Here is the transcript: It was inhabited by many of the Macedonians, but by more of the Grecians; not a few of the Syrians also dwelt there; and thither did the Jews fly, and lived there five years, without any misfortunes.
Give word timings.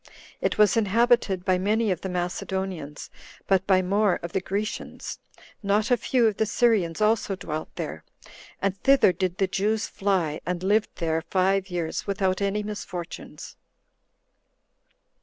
It 0.41 0.57
was 0.57 0.75
inhabited 0.75 1.45
by 1.45 1.59
many 1.59 1.91
of 1.91 2.01
the 2.01 2.09
Macedonians, 2.09 3.11
but 3.45 3.67
by 3.67 3.83
more 3.83 4.15
of 4.23 4.31
the 4.33 4.41
Grecians; 4.41 5.19
not 5.61 5.91
a 5.91 5.95
few 5.95 6.25
of 6.25 6.37
the 6.37 6.47
Syrians 6.47 7.01
also 7.01 7.35
dwelt 7.35 7.69
there; 7.75 8.03
and 8.59 8.75
thither 8.79 9.13
did 9.13 9.37
the 9.37 9.45
Jews 9.45 9.85
fly, 9.87 10.41
and 10.43 10.63
lived 10.63 10.89
there 10.95 11.21
five 11.29 11.69
years, 11.69 12.07
without 12.07 12.41
any 12.41 12.63
misfortunes. 12.63 13.57